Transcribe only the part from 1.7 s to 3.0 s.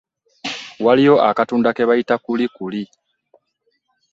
ke bayita Kulikuli.